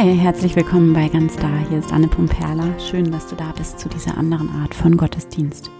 [0.00, 1.50] Hi, herzlich willkommen bei Ganz Da.
[1.68, 2.78] Hier ist Anne Pumperla.
[2.78, 5.72] Schön, dass du da bist zu dieser anderen Art von Gottesdienst.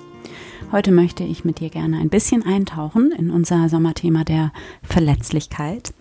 [0.72, 4.52] Heute möchte ich mit dir gerne ein bisschen eintauchen in unser Sommerthema der
[4.82, 5.94] Verletzlichkeit.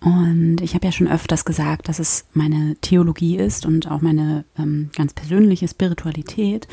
[0.00, 4.46] Und ich habe ja schon öfters gesagt, dass es meine Theologie ist und auch meine
[4.58, 6.66] ähm, ganz persönliche Spiritualität,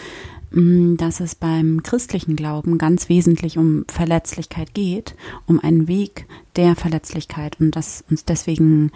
[0.55, 5.15] ähm, dass es beim christlichen Glauben ganz wesentlich um Verletzlichkeit geht,
[5.47, 8.93] um einen Weg der Verletzlichkeit und dass uns deswegen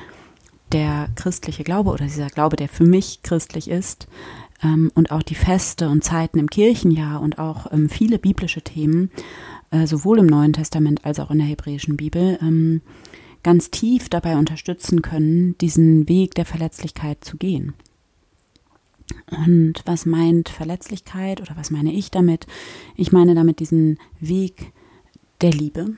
[0.72, 4.08] der christliche Glaube oder dieser Glaube, der für mich christlich ist,
[4.64, 9.12] ähm, und auch die Feste und Zeiten im Kirchenjahr und auch ähm, viele biblische Themen,
[9.72, 12.82] äh, sowohl im Neuen Testament als auch in der hebräischen Bibel, ähm,
[13.44, 17.74] ganz tief dabei unterstützen können, diesen Weg der Verletzlichkeit zu gehen.
[19.32, 22.46] Und was meint Verletzlichkeit oder was meine ich damit?
[22.96, 24.72] Ich meine damit diesen Weg
[25.42, 25.96] der Liebe.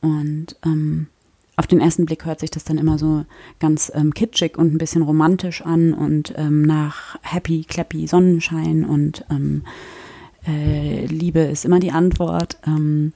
[0.00, 1.08] Und ähm,
[1.56, 3.24] auf den ersten Blick hört sich das dann immer so
[3.58, 9.24] ganz ähm, kitschig und ein bisschen romantisch an und ähm, nach Happy, Clappy, Sonnenschein und
[9.30, 9.64] ähm,
[10.46, 12.58] äh, Liebe ist immer die Antwort.
[12.66, 13.14] Ähm,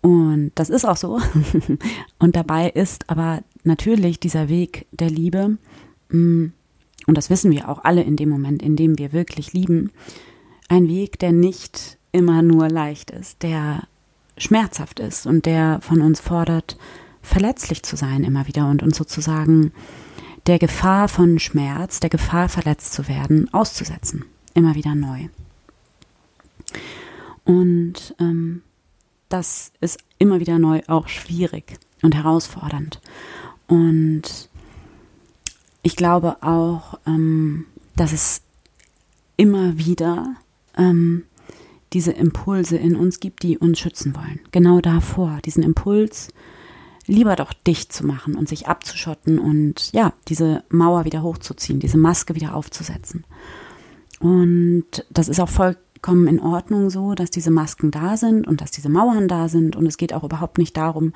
[0.00, 1.20] und das ist auch so.
[2.18, 5.58] und dabei ist aber natürlich dieser Weg der Liebe,
[6.10, 6.46] mm,
[7.06, 9.92] und das wissen wir auch alle in dem Moment, in dem wir wirklich lieben,
[10.68, 13.82] ein Weg, der nicht immer nur leicht ist, der
[14.38, 16.76] schmerzhaft ist und der von uns fordert,
[17.26, 19.72] verletzlich zu sein immer wieder und uns sozusagen
[20.46, 24.24] der Gefahr von Schmerz, der Gefahr verletzt zu werden, auszusetzen.
[24.54, 25.28] Immer wieder neu.
[27.44, 28.62] Und ähm,
[29.28, 33.00] das ist immer wieder neu auch schwierig und herausfordernd.
[33.66, 34.48] Und
[35.82, 38.42] ich glaube auch, ähm, dass es
[39.36, 40.36] immer wieder
[40.76, 41.24] ähm,
[41.92, 44.40] diese Impulse in uns gibt, die uns schützen wollen.
[44.52, 46.28] Genau davor, diesen Impuls,
[47.06, 51.98] lieber doch dicht zu machen und sich abzuschotten und ja, diese Mauer wieder hochzuziehen, diese
[51.98, 53.24] Maske wieder aufzusetzen.
[54.18, 58.70] Und das ist auch vollkommen in Ordnung so, dass diese Masken da sind und dass
[58.70, 59.76] diese Mauern da sind.
[59.76, 61.12] Und es geht auch überhaupt nicht darum,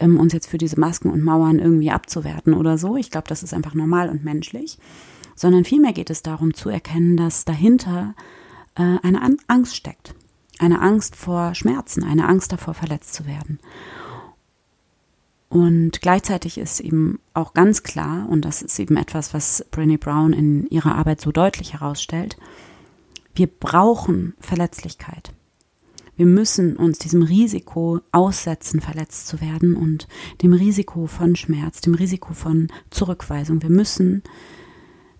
[0.00, 2.96] ähm, uns jetzt für diese Masken und Mauern irgendwie abzuwerten oder so.
[2.96, 4.78] Ich glaube, das ist einfach normal und menschlich.
[5.34, 8.14] Sondern vielmehr geht es darum zu erkennen, dass dahinter
[8.74, 10.14] äh, eine Angst steckt.
[10.58, 13.58] Eine Angst vor Schmerzen, eine Angst davor, verletzt zu werden.
[15.52, 20.32] Und gleichzeitig ist eben auch ganz klar, und das ist eben etwas, was Brené Brown
[20.32, 22.38] in ihrer Arbeit so deutlich herausstellt,
[23.34, 25.34] wir brauchen Verletzlichkeit.
[26.16, 30.08] Wir müssen uns diesem Risiko aussetzen, verletzt zu werden und
[30.40, 33.60] dem Risiko von Schmerz, dem Risiko von Zurückweisung.
[33.60, 34.22] Wir müssen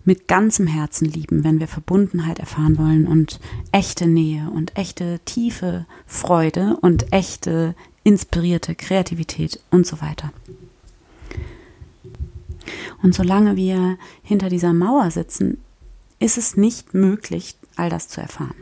[0.03, 3.39] mit ganzem Herzen lieben, wenn wir Verbundenheit erfahren wollen und
[3.71, 10.31] echte Nähe und echte tiefe Freude und echte inspirierte Kreativität und so weiter.
[13.01, 15.57] Und solange wir hinter dieser Mauer sitzen,
[16.19, 18.55] ist es nicht möglich, all das zu erfahren.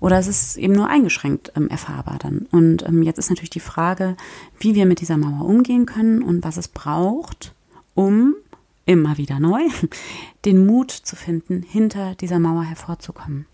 [0.00, 2.46] Oder es ist eben nur eingeschränkt ähm, erfahrbar dann.
[2.50, 4.16] Und ähm, jetzt ist natürlich die Frage,
[4.58, 7.54] wie wir mit dieser Mauer umgehen können und was es braucht,
[7.94, 8.34] um
[8.86, 9.60] immer wieder neu
[10.44, 13.46] den Mut zu finden, hinter dieser Mauer hervorzukommen.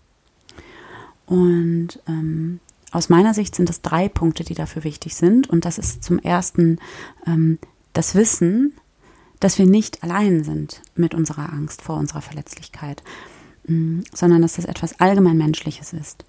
[1.25, 2.61] Und ähm,
[2.91, 5.49] aus meiner Sicht sind es drei Punkte, die dafür wichtig sind.
[5.49, 6.79] Und das ist zum ersten
[7.25, 7.59] ähm,
[7.93, 8.73] das Wissen,
[9.39, 13.03] dass wir nicht allein sind mit unserer Angst vor unserer Verletzlichkeit,
[13.65, 16.25] mh, sondern dass das etwas allgemein Menschliches ist.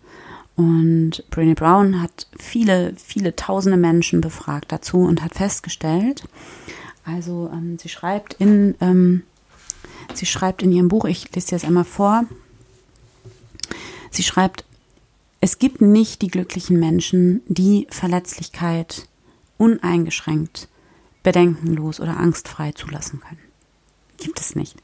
[0.56, 6.24] Und Brené Brown hat viele, viele tausende Menschen befragt dazu und hat festgestellt,
[7.04, 9.22] also ähm, sie schreibt in, ähm,
[10.14, 12.24] sie schreibt in ihrem Buch, ich lese dir das einmal vor,
[14.10, 14.64] sie schreibt,
[15.40, 19.08] es gibt nicht die glücklichen Menschen, die Verletzlichkeit
[19.56, 20.68] uneingeschränkt,
[21.22, 23.40] bedenkenlos oder angstfrei zulassen können.
[24.16, 24.76] Gibt es nicht.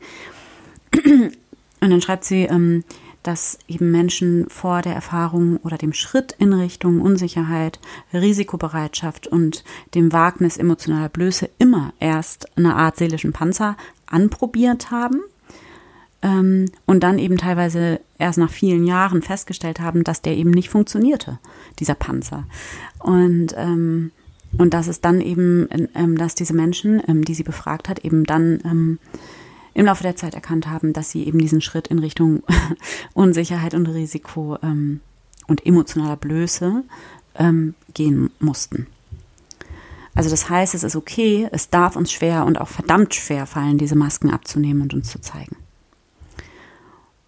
[1.04, 2.84] Und dann schreibt sie, ähm,
[3.24, 7.80] dass eben Menschen vor der Erfahrung oder dem Schritt in Richtung Unsicherheit,
[8.12, 9.64] Risikobereitschaft und
[9.94, 13.76] dem Wagnis emotionaler Blöße immer erst eine Art seelischen Panzer
[14.06, 15.22] anprobiert haben
[16.24, 20.70] ähm, und dann eben teilweise erst nach vielen Jahren festgestellt haben, dass der eben nicht
[20.70, 21.38] funktionierte,
[21.78, 22.44] dieser Panzer.
[22.98, 24.10] Und ähm,
[24.56, 28.24] und dass es dann eben, ähm, dass diese Menschen, ähm, die sie befragt hat, eben
[28.24, 28.98] dann ähm,
[29.74, 32.44] im Laufe der Zeit erkannt haben, dass sie eben diesen Schritt in Richtung
[33.14, 35.00] Unsicherheit und Risiko ähm,
[35.48, 36.84] und emotionaler Blöße
[37.34, 38.86] ähm, gehen mussten.
[40.14, 43.78] Also das heißt, es ist okay, es darf uns schwer und auch verdammt schwer fallen,
[43.78, 45.56] diese Masken abzunehmen und uns zu zeigen.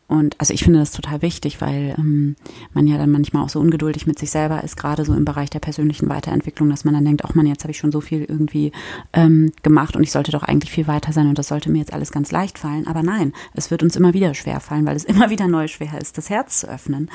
[0.09, 2.37] Und also ich finde das total wichtig, weil ähm,
[2.73, 5.51] man ja dann manchmal auch so ungeduldig mit sich selber ist, gerade so im Bereich
[5.51, 8.23] der persönlichen Weiterentwicklung, dass man dann denkt, ach man, jetzt habe ich schon so viel
[8.23, 8.71] irgendwie
[9.13, 11.93] ähm, gemacht und ich sollte doch eigentlich viel weiter sein und das sollte mir jetzt
[11.93, 12.87] alles ganz leicht fallen.
[12.87, 16.01] Aber nein, es wird uns immer wieder schwer fallen, weil es immer wieder neu schwer
[16.01, 17.11] ist, das Herz zu öffnen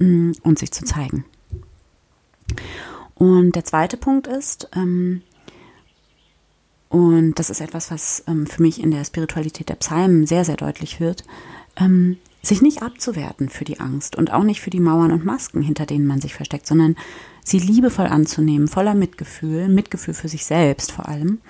[0.00, 1.24] ähm, und sich zu zeigen.
[3.14, 5.22] Und der zweite Punkt ist, ähm,
[6.88, 10.56] und das ist etwas, was ähm, für mich in der Spiritualität der Psalmen sehr, sehr
[10.56, 11.24] deutlich wird,
[11.76, 15.62] ähm, sich nicht abzuwerten für die Angst und auch nicht für die Mauern und Masken,
[15.62, 16.96] hinter denen man sich versteckt, sondern
[17.44, 21.40] sie liebevoll anzunehmen, voller Mitgefühl, Mitgefühl für sich selbst vor allem.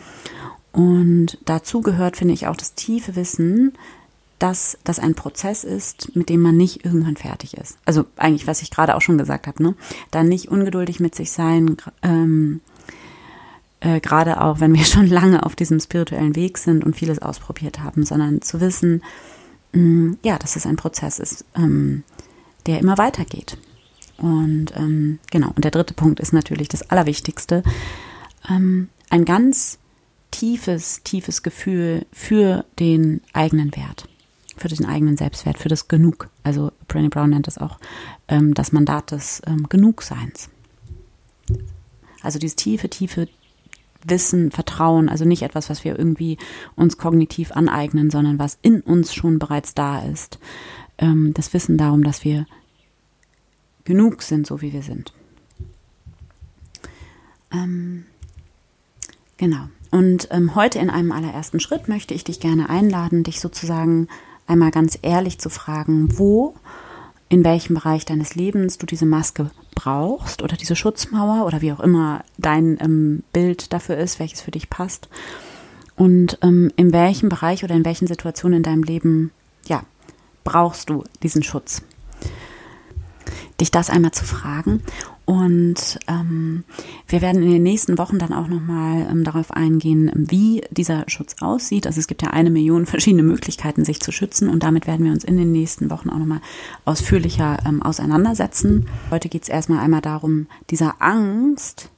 [0.73, 3.73] Und dazu gehört, finde ich, auch das tiefe Wissen,
[4.39, 7.79] dass das ein Prozess ist, mit dem man nicht irgendwann fertig ist.
[7.85, 9.75] Also eigentlich, was ich gerade auch schon gesagt habe, ne?
[10.11, 12.61] Dann nicht ungeduldig mit sich sein, ähm,
[13.81, 17.81] äh, gerade auch, wenn wir schon lange auf diesem spirituellen Weg sind und vieles ausprobiert
[17.81, 19.03] haben, sondern zu wissen,
[20.23, 22.05] ja, dass es ein Prozess ist, ähm,
[22.67, 23.57] der immer weitergeht.
[24.19, 27.63] Und ähm, genau, und der dritte Punkt ist natürlich das Allerwichtigste.
[28.49, 29.79] Ähm, ein ganz
[30.31, 34.09] tiefes, tiefes Gefühl für den eigenen Wert,
[34.57, 36.29] für den eigenen Selbstwert, für das Genug.
[36.43, 37.79] Also Brené Brown nennt das auch
[38.29, 40.51] ähm, das Mandat des ähm, Genugseins.
[42.23, 43.29] Also dieses tiefe, tiefe
[44.05, 46.39] Wissen, Vertrauen, also nicht etwas, was wir irgendwie
[46.77, 50.39] uns kognitiv aneignen, sondern was in uns schon bereits da ist.
[50.99, 52.47] Ähm, das Wissen darum, dass wir
[53.85, 55.13] genug sind, so wie wir sind.
[57.53, 58.05] Ähm,
[59.37, 59.69] genau.
[59.91, 64.09] Und ähm, heute in einem allerersten Schritt möchte ich dich gerne einladen, dich sozusagen
[64.47, 66.55] einmal ganz ehrlich zu fragen, wo,
[67.32, 71.81] in welchem Bereich deines Lebens du diese Maske brauchst oder diese Schutzmauer oder wie auch
[71.81, 75.08] immer dein ähm, Bild dafür ist, welches für dich passt.
[75.96, 79.31] Und ähm, in welchem Bereich oder in welchen Situationen in deinem Leben,
[79.67, 79.82] ja,
[80.44, 81.81] brauchst du diesen Schutz?
[83.58, 84.82] Dich das einmal zu fragen
[85.32, 86.62] und ähm,
[87.08, 91.37] wir werden in den nächsten Wochen dann auch nochmal ähm, darauf eingehen, wie dieser Schutz
[91.40, 91.87] aussieht.
[91.87, 94.50] Also es gibt ja eine Million verschiedene Möglichkeiten, sich zu schützen.
[94.50, 96.43] Und damit werden wir uns in den nächsten Wochen auch nochmal
[96.84, 98.88] ausführlicher ähm, auseinandersetzen.
[99.11, 101.88] Heute geht es erstmal einmal darum, dieser Angst,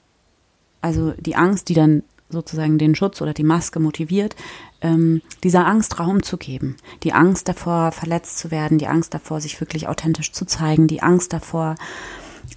[0.81, 4.37] also die Angst, die dann sozusagen den Schutz oder die Maske motiviert,
[4.81, 6.77] ähm, dieser Angst Raum zu geben.
[7.03, 11.03] Die Angst davor, verletzt zu werden, die Angst davor, sich wirklich authentisch zu zeigen, die
[11.03, 11.75] Angst davor,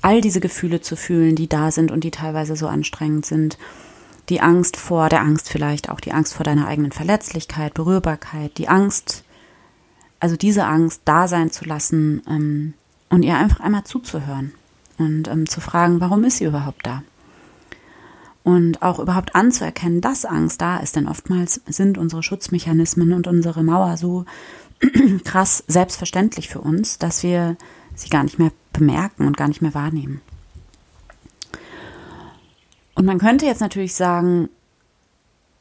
[0.02, 3.58] all diese Gefühle zu fühlen, die da sind und die teilweise so anstrengend sind.
[4.30, 8.68] Die Angst vor der Angst vielleicht auch, die Angst vor deiner eigenen Verletzlichkeit, Berührbarkeit, die
[8.68, 9.24] Angst,
[10.20, 12.74] also diese Angst da sein zu lassen ähm,
[13.10, 14.54] und ihr einfach einmal zuzuhören
[14.98, 17.04] und ähm, zu fragen, warum ist sie überhaupt da?
[18.44, 23.62] Und auch überhaupt anzuerkennen, dass Angst da ist, denn oftmals sind unsere Schutzmechanismen und unsere
[23.64, 24.26] Mauer so
[25.24, 27.58] krass selbstverständlich für uns, dass wir
[27.96, 30.22] sie gar nicht mehr bemerken und gar nicht mehr wahrnehmen.
[32.96, 34.50] Und man könnte jetzt natürlich sagen,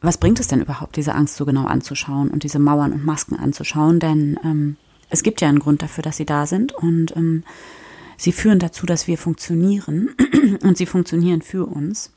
[0.00, 3.36] was bringt es denn überhaupt, diese Angst so genau anzuschauen und diese Mauern und Masken
[3.36, 4.00] anzuschauen?
[4.00, 4.76] Denn ähm,
[5.10, 7.44] es gibt ja einen Grund dafür, dass sie da sind und ähm,
[8.16, 10.14] sie führen dazu, dass wir funktionieren
[10.62, 12.12] und sie funktionieren für uns.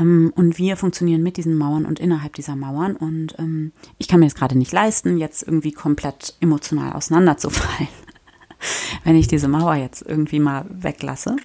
[0.00, 2.96] Ähm, und wir funktionieren mit diesen Mauern und innerhalb dieser Mauern.
[2.96, 7.88] Und ähm, ich kann mir das gerade nicht leisten, jetzt irgendwie komplett emotional auseinanderzufallen
[9.04, 11.36] wenn ich diese Mauer jetzt irgendwie mal weglasse.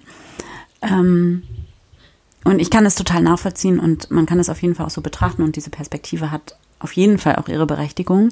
[0.82, 1.42] Ähm,
[2.44, 5.00] und ich kann es total nachvollziehen und man kann es auf jeden Fall auch so
[5.00, 8.30] betrachten und diese Perspektive hat auf jeden Fall auch ihre Berechtigung.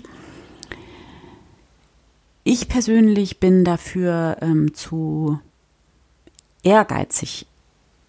[2.44, 5.40] Ich persönlich bin dafür ähm, zu
[6.62, 7.46] ehrgeizig,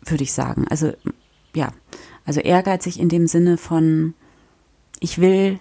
[0.05, 0.67] würde ich sagen.
[0.69, 0.93] Also
[1.57, 1.73] ja,
[2.25, 4.13] also ehrgeizig in dem Sinne von,
[4.99, 5.59] ich will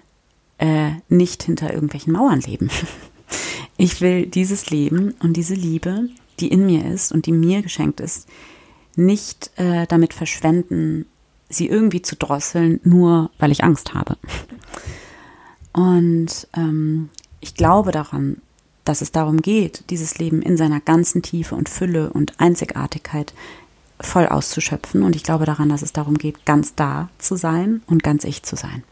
[0.59, 2.71] äh, nicht hinter irgendwelchen Mauern leben.
[3.79, 6.09] Ich will dieses Leben und diese Liebe,
[6.41, 8.27] die in mir ist und die mir geschenkt ist,
[8.95, 11.05] nicht äh, damit verschwenden,
[11.51, 14.17] sie irgendwie zu drosseln, nur weil ich Angst habe.
[15.75, 17.11] Und ähm,
[17.41, 18.41] ich glaube daran,
[18.87, 23.35] dass es darum geht, dieses Leben in seiner ganzen Tiefe und Fülle und Einzigartigkeit
[24.01, 25.03] voll auszuschöpfen.
[25.03, 28.43] Und ich glaube daran, dass es darum geht, ganz da zu sein und ganz ich
[28.43, 28.83] zu sein.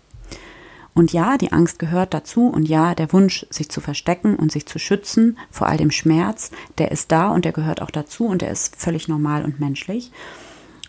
[0.94, 4.64] Und ja, die Angst gehört dazu und ja, der Wunsch, sich zu verstecken und sich
[4.66, 8.42] zu schützen vor all dem Schmerz, der ist da und der gehört auch dazu und
[8.42, 10.12] der ist völlig normal und menschlich.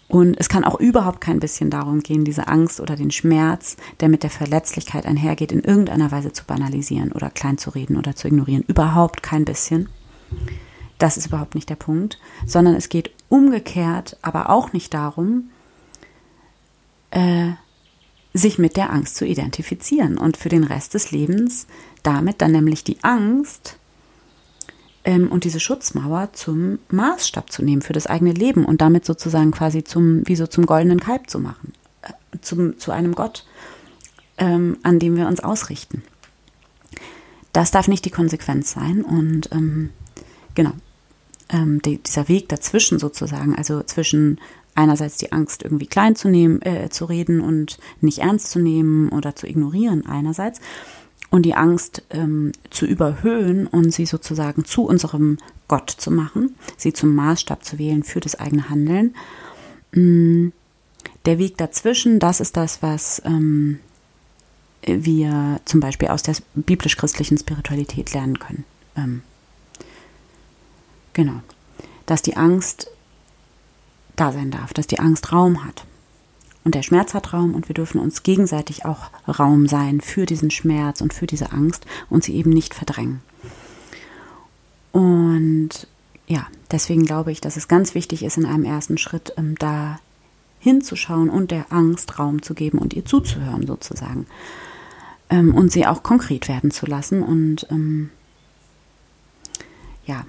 [0.08, 4.08] Und es kann auch überhaupt kein bisschen darum gehen, diese Angst oder den Schmerz, der
[4.08, 8.28] mit der Verletzlichkeit einhergeht, in irgendeiner Weise zu banalisieren oder klein zu reden oder zu
[8.28, 8.64] ignorieren.
[8.68, 9.90] Überhaupt kein bisschen.
[11.00, 15.50] Das ist überhaupt nicht der Punkt, sondern es geht umgekehrt aber auch nicht darum,
[17.12, 17.52] äh,
[18.34, 21.68] sich mit der Angst zu identifizieren und für den Rest des Lebens
[22.06, 23.78] damit dann nämlich die Angst
[25.04, 29.52] ähm, und diese Schutzmauer zum Maßstab zu nehmen für das eigene Leben und damit sozusagen
[29.52, 33.46] quasi zum, wie so zum goldenen Kalb zu machen, äh, zum, zu einem Gott,
[34.38, 36.04] ähm, an dem wir uns ausrichten.
[37.54, 39.90] Das darf nicht die Konsequenz sein und ähm,
[40.54, 40.74] genau,
[41.50, 44.40] ähm, die, dieser Weg dazwischen sozusagen, also zwischen
[44.76, 49.10] einerseits die Angst irgendwie klein zu nehmen, äh, zu reden und nicht ernst zu nehmen
[49.10, 50.60] oder zu ignorieren einerseits
[51.30, 55.38] und die Angst ähm, zu überhöhen und sie sozusagen zu unserem
[55.68, 59.16] Gott zu machen, sie zum Maßstab zu wählen für das eigene Handeln.
[59.94, 60.50] Mm,
[61.26, 63.80] der Weg dazwischen, das ist das, was ähm,
[64.86, 68.64] wir zum Beispiel aus der biblisch-christlichen Spiritualität lernen können.
[68.96, 69.22] Ähm,
[71.16, 71.42] genau.
[72.06, 72.92] Dass die Angst
[74.16, 75.86] da sein darf, dass die Angst Raum hat.
[76.64, 80.52] Und der Schmerz hat Raum und wir dürfen uns gegenseitig auch Raum sein für diesen
[80.52, 83.22] Schmerz und für diese Angst und sie eben nicht verdrängen.
[84.92, 85.88] Und
[86.28, 90.00] ja, deswegen glaube ich, dass es ganz wichtig ist, in einem ersten Schritt ähm, da
[90.60, 94.26] hinzuschauen und der Angst Raum zu geben und ihr zuzuhören sozusagen.
[95.30, 98.10] Ähm, und sie auch konkret werden zu lassen und ähm,
[100.08, 100.26] ja,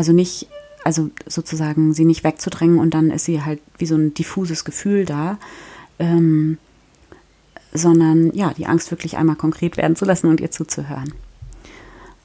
[0.00, 0.48] also nicht
[0.82, 5.04] also sozusagen sie nicht wegzudrängen und dann ist sie halt wie so ein diffuses Gefühl
[5.04, 5.38] da,
[5.98, 6.56] ähm,
[7.74, 11.12] sondern ja, die Angst wirklich einmal konkret werden zu lassen und ihr zuzuhören.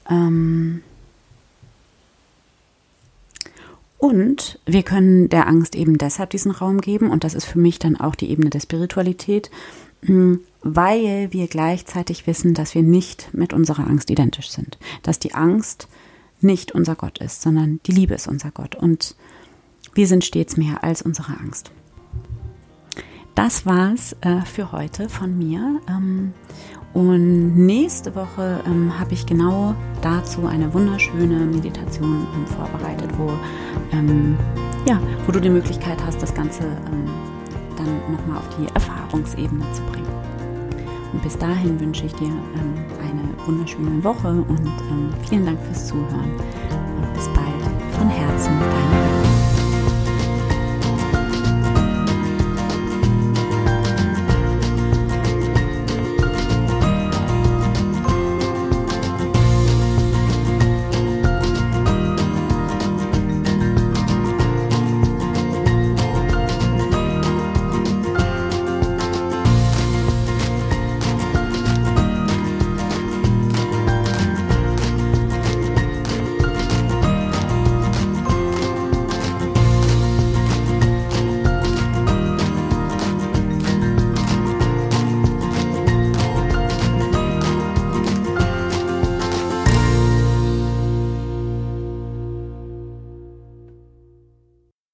[0.08, 0.80] Ähm
[3.98, 7.78] und wir können der Angst eben deshalb diesen Raum geben, und das ist für mich
[7.78, 9.50] dann auch die Ebene der Spiritualität,
[10.00, 14.78] hm, weil wir gleichzeitig wissen, dass wir nicht mit unserer Angst identisch sind.
[15.02, 15.88] Dass die Angst
[16.40, 18.74] nicht unser Gott ist, sondern die Liebe ist unser Gott.
[18.74, 19.16] Und
[19.94, 21.70] wir sind stets mehr als unsere Angst.
[23.34, 25.80] Das war's äh, für heute von mir.
[25.88, 26.32] Ähm,
[26.94, 33.30] und nächste Woche ähm, habe ich genau dazu eine wunderschöne Meditation ähm, vorbereitet, wo,
[33.92, 34.38] ähm,
[34.88, 37.06] ja, wo du die Möglichkeit hast, das Ganze ähm,
[37.76, 39.95] dann nochmal auf die Erfahrungsebene zu bringen.
[41.12, 45.86] Und bis dahin wünsche ich dir ähm, eine wunderschöne Woche und ähm, vielen Dank fürs
[45.86, 46.32] Zuhören.
[47.00, 47.46] Und bis bald.
[47.98, 49.15] Von Herzen, deine